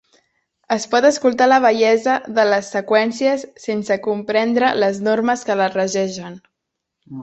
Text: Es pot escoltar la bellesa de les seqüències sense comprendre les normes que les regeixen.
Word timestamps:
Es 0.75 0.87
pot 0.93 1.07
escoltar 1.09 1.47
la 1.49 1.59
bellesa 1.65 2.15
de 2.39 2.47
les 2.53 2.71
seqüències 2.77 3.47
sense 3.69 4.01
comprendre 4.11 4.75
les 4.85 5.03
normes 5.13 5.49
que 5.51 5.63
les 5.65 5.81
regeixen. 5.83 6.45